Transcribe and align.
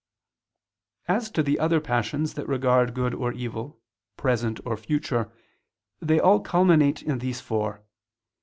As 1.07 1.29
to 1.29 1.43
the 1.43 1.59
other 1.59 1.79
passions 1.79 2.33
that 2.33 2.47
regard 2.47 2.95
good 2.95 3.13
or 3.13 3.31
evil, 3.33 3.79
present 4.17 4.59
or 4.65 4.75
future, 4.75 5.31
they 5.99 6.19
all 6.19 6.39
culminate 6.39 7.03
in 7.03 7.19
these 7.19 7.39
four. 7.39 7.83